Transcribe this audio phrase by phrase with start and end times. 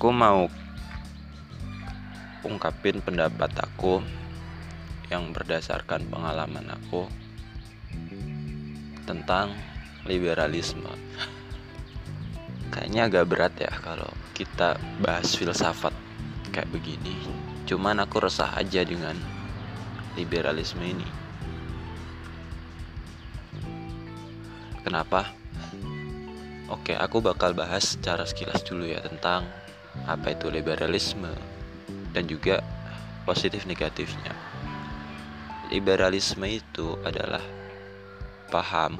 [0.00, 0.48] aku mau
[2.40, 4.00] ungkapin pendapat aku
[5.12, 7.04] yang berdasarkan pengalaman aku
[9.04, 9.52] tentang
[10.08, 10.88] liberalisme.
[12.72, 15.92] Kayaknya agak berat ya kalau kita bahas filsafat
[16.48, 17.20] kayak begini.
[17.68, 19.20] Cuman aku resah aja dengan
[20.16, 21.08] liberalisme ini.
[24.80, 25.28] Kenapa?
[26.72, 29.59] Oke, aku bakal bahas secara sekilas dulu ya tentang
[30.06, 31.32] apa itu liberalisme
[32.14, 32.64] dan juga
[33.24, 34.32] positif negatifnya.
[35.70, 37.42] Liberalisme itu adalah
[38.50, 38.98] paham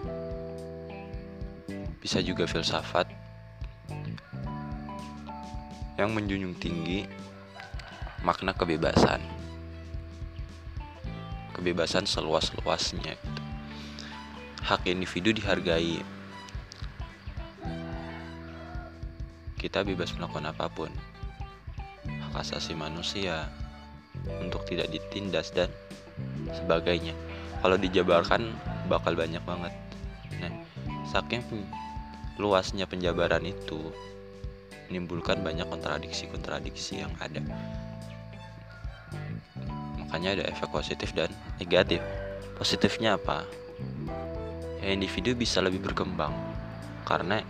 [2.01, 3.11] bisa juga filsafat
[6.01, 7.05] yang menjunjung tinggi
[8.25, 9.21] makna kebebasan.
[11.53, 13.43] Kebebasan seluas-luasnya gitu.
[14.65, 16.01] Hak individu dihargai
[19.61, 20.89] kita bebas melakukan apa pun.
[22.33, 23.53] Hak asasi manusia
[24.41, 25.69] untuk tidak ditindas dan
[26.57, 27.13] sebagainya.
[27.61, 28.57] Kalau dijabarkan
[28.89, 29.77] bakal banyak banget.
[30.41, 30.53] Nah
[31.13, 31.45] saking
[32.41, 33.93] luasnya penjabaran itu
[34.89, 37.45] menimbulkan banyak kontradiksi-kontradiksi yang ada.
[40.01, 41.29] Makanya ada efek positif dan
[41.61, 42.01] negatif.
[42.57, 43.45] Positifnya apa?
[44.81, 46.33] Ya individu bisa lebih berkembang.
[47.05, 47.45] Karena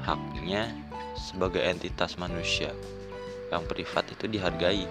[0.00, 0.72] haknya
[1.18, 2.74] sebagai entitas manusia
[3.50, 4.86] yang privat itu dihargai.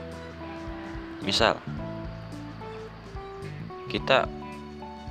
[1.23, 1.59] Misal,
[3.87, 4.27] kita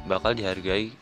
[0.09, 0.92] bakal dihargai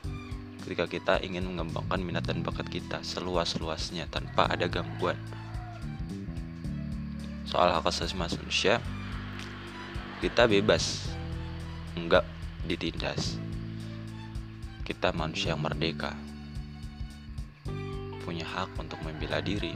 [0.66, 5.14] ketika kita ingin mengembangkan minat dan bakat kita seluas-luasnya tanpa ada gangguan.
[7.46, 8.82] Soal hak asasi manusia,
[10.18, 11.06] kita bebas,
[11.94, 12.26] enggak
[12.66, 13.38] ditindas.
[14.82, 16.18] Kita manusia yang merdeka,
[18.36, 19.72] punya hak untuk membela diri,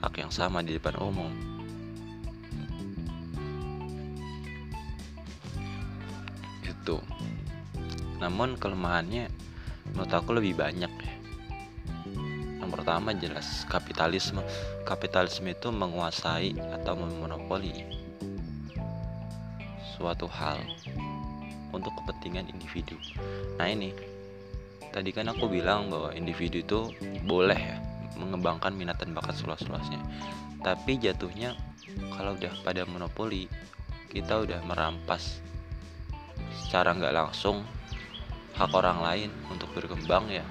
[0.00, 1.28] hak yang sama di depan umum.
[6.64, 7.04] Itu.
[8.16, 9.28] Namun kelemahannya
[9.92, 11.14] menurut aku lebih banyak ya.
[12.64, 14.40] Yang pertama jelas kapitalisme.
[14.88, 17.84] Kapitalisme itu menguasai atau memonopoli
[20.00, 20.64] suatu hal
[21.76, 22.96] untuk kepentingan individu.
[23.60, 24.13] Nah ini
[24.94, 26.80] tadi kan aku bilang bahwa individu itu
[27.26, 27.82] boleh ya
[28.14, 29.98] mengembangkan minat dan bakat seluas-luasnya.
[30.62, 31.58] Tapi jatuhnya
[32.14, 33.50] kalau udah pada monopoli
[34.14, 35.42] kita udah merampas
[36.54, 37.66] secara nggak langsung
[38.54, 40.46] hak orang lain untuk berkembang ya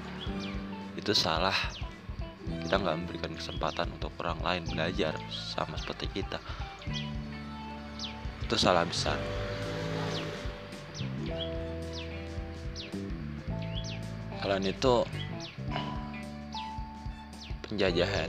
[1.00, 1.56] itu salah.
[2.44, 6.44] Kita nggak memberikan kesempatan untuk orang lain belajar sama seperti kita.
[8.44, 9.16] Itu salah besar
[14.44, 15.08] kalian itu
[17.64, 18.28] penjajahan.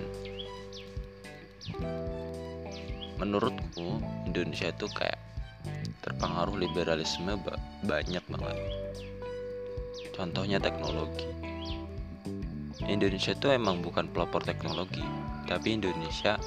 [3.19, 5.19] Menurutku Indonesia itu kayak
[6.07, 7.35] terpengaruh liberalisme
[7.83, 8.59] banyak banget.
[10.15, 11.27] Contohnya teknologi.
[12.87, 15.03] Indonesia itu emang bukan pelopor teknologi
[15.51, 16.39] tapi Indonesia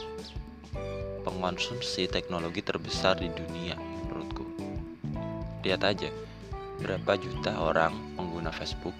[1.27, 4.47] pengonsumsi teknologi terbesar di dunia menurutku.
[5.67, 6.07] Lihat aja
[6.79, 8.95] berapa juta orang pengguna Facebook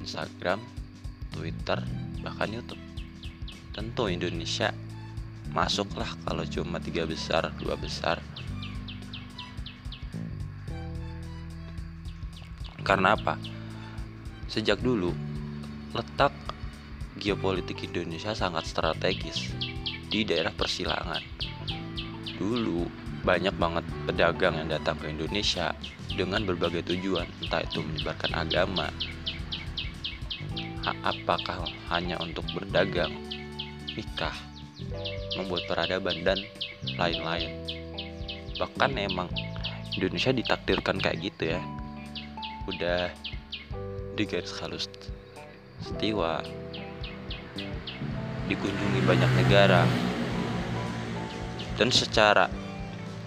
[0.00, 0.58] Instagram
[1.30, 1.78] Twitter
[2.24, 2.80] bahkan YouTube.
[3.70, 4.74] Tentu Indonesia
[5.54, 8.18] masuklah kalau cuma tiga besar dua besar.
[12.80, 13.38] Karena apa?
[14.50, 15.14] Sejak dulu
[15.94, 16.34] letak
[17.20, 19.52] geopolitik Indonesia sangat strategis
[20.10, 21.22] di daerah persilangan.
[22.40, 22.88] Dulu
[23.20, 25.76] banyak banget pedagang yang datang ke Indonesia
[26.08, 28.88] dengan berbagai tujuan entah itu menyebarkan agama
[30.84, 33.12] apakah hanya untuk berdagang
[33.92, 34.34] nikah,
[35.36, 36.38] membuat peradaban dan
[36.96, 37.52] lain-lain.
[38.56, 39.28] Bahkan emang
[39.96, 41.60] Indonesia ditakdirkan kayak gitu ya.
[42.68, 43.10] Udah
[44.14, 44.86] di garis halus
[45.80, 46.44] setiwa
[48.52, 49.88] dikunjungi banyak negara
[51.80, 52.52] dan secara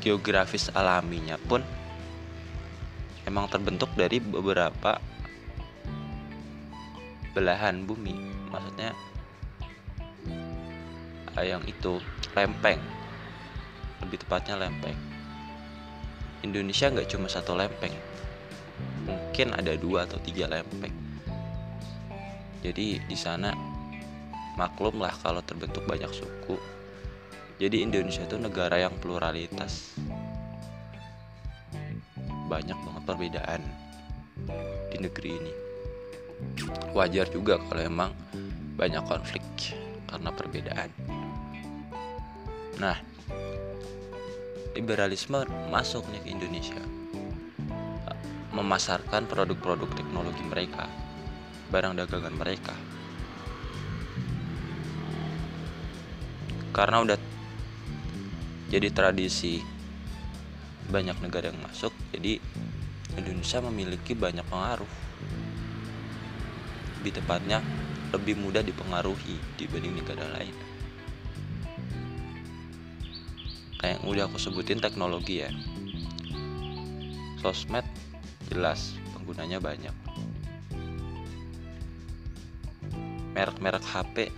[0.04, 1.66] geografis alaminya pun
[3.26, 5.02] emang terbentuk dari beberapa
[7.34, 8.14] belahan bumi.
[8.54, 8.94] Maksudnya
[11.42, 11.98] yang itu
[12.38, 12.78] lempeng.
[14.06, 14.96] Lebih tepatnya lempeng.
[16.46, 17.92] Indonesia nggak cuma satu lempeng.
[19.10, 20.94] Mungkin ada dua atau tiga lempeng.
[22.62, 23.52] Jadi di sana
[24.56, 26.56] maklum lah kalau terbentuk banyak suku.
[27.58, 29.98] Jadi Indonesia itu negara yang pluralitas.
[32.48, 33.62] Banyak banget perbedaan
[34.94, 35.63] di negeri ini
[36.94, 38.12] wajar juga kalau emang
[38.78, 39.44] banyak konflik
[40.10, 40.90] karena perbedaan.
[42.78, 42.98] Nah
[44.74, 46.84] liberalisme masuk nih ke Indonesia.
[48.54, 50.86] Memasarkan produk-produk teknologi mereka
[51.74, 52.76] barang dagangan mereka.
[56.74, 57.18] Karena udah
[58.70, 59.62] jadi tradisi
[60.90, 62.42] banyak negara yang masuk jadi
[63.14, 65.03] Indonesia memiliki banyak pengaruh
[67.04, 67.60] lebih tepatnya
[68.16, 70.56] lebih mudah dipengaruhi dibanding negara lain.
[73.76, 75.52] Kayak yang udah aku sebutin teknologi ya.
[77.44, 77.84] Sosmed
[78.48, 79.92] jelas penggunanya banyak.
[83.36, 84.32] Merek-merek HP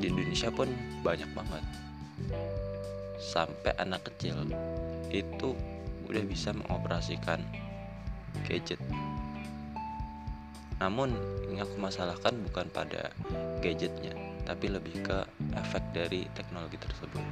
[0.00, 0.72] di Indonesia pun
[1.04, 1.64] banyak banget.
[3.20, 4.48] Sampai anak kecil
[5.12, 5.52] itu
[6.08, 7.44] udah bisa mengoperasikan
[8.48, 8.80] gadget
[10.80, 11.12] namun
[11.52, 13.12] yang aku masalahkan bukan pada
[13.60, 14.16] gadgetnya
[14.48, 15.18] tapi lebih ke
[15.54, 17.22] efek dari teknologi tersebut.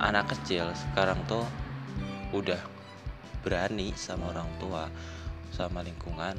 [0.00, 1.44] Anak kecil sekarang tuh
[2.32, 2.58] udah
[3.44, 4.88] berani sama orang tua
[5.52, 6.38] sama lingkungan.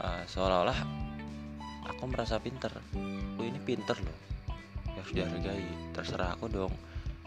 [0.00, 0.78] Uh, seolah-olah
[1.84, 2.72] aku merasa pinter.
[3.36, 4.18] Oh ini pinter loh.
[4.96, 5.68] Ya harus dihargai.
[5.92, 6.72] Terserah aku dong.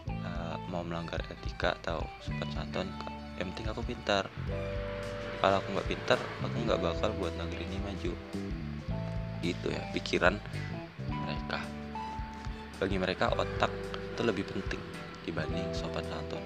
[0.06, 2.86] Uh, mau melanggar etika atau sopan santun
[3.36, 4.24] yang penting aku pintar
[5.40, 8.12] kalau aku nggak pintar aku nggak bakal buat negeri ini maju.
[9.44, 10.40] Gitu ya pikiran
[11.10, 11.58] mereka.
[12.76, 13.72] Bagi mereka otak
[14.16, 14.80] itu lebih penting
[15.28, 16.44] dibanding sopan santun.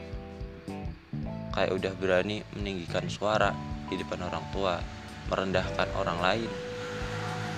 [1.50, 3.54] Kayak udah berani meninggikan suara
[3.90, 4.78] di depan orang tua
[5.30, 6.50] merendahkan orang lain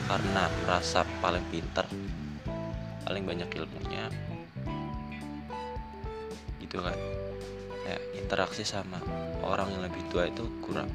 [0.08, 1.88] karena merasa paling pintar
[3.08, 4.08] paling banyak ilmunya.
[6.60, 6.96] Gitu kan.
[7.82, 9.02] Ya interaksi sama
[9.42, 10.88] orang yang lebih tua itu kurang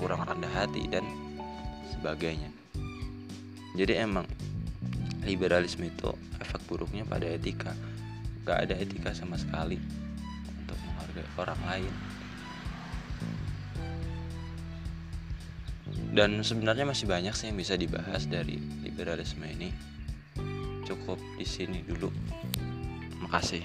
[0.00, 1.04] kurang rendah hati dan
[1.92, 2.48] sebagainya.
[3.76, 4.24] Jadi emang
[5.28, 7.76] liberalisme itu efek buruknya pada etika.
[8.48, 9.76] Gak ada etika sama sekali
[10.64, 11.94] untuk menghargai orang lain.
[16.10, 19.70] Dan sebenarnya masih banyak sih yang bisa dibahas dari liberalisme ini.
[20.88, 22.10] Cukup di sini dulu.
[23.20, 23.62] Makasih